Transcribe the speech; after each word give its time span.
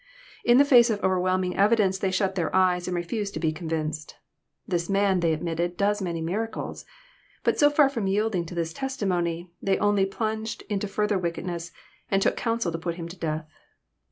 In 0.43 0.57
the 0.57 0.65
face 0.65 0.89
of 0.89 0.99
overwhelming 1.03 1.55
evidence 1.55 1.99
they 1.99 2.09
shut 2.09 2.33
their 2.33 2.49
eyes, 2.55 2.87
and 2.87 2.95
refused 2.97 3.35
to 3.35 3.39
be 3.39 3.51
convinced." 3.51 4.15
This 4.67 4.89
man, 4.89 5.19
they 5.19 5.31
admitted," 5.31 5.77
does 5.77 6.01
many 6.01 6.21
miracles." 6.21 6.85
But 7.43 7.59
so 7.59 7.69
far 7.69 7.87
from 7.87 8.07
yielding 8.07 8.47
to 8.47 8.55
this 8.55 8.73
testimony, 8.73 9.51
they 9.61 9.77
only 9.77 10.07
plunged 10.07 10.63
into 10.69 10.87
fhrther 10.87 11.21
wickedness, 11.21 11.71
and" 12.09 12.19
took 12.23 12.35
counsel 12.35 12.71
to 12.71 12.79
put 12.79 12.95
Him 12.95 13.09
to 13.09 13.15
death." 13.15 13.47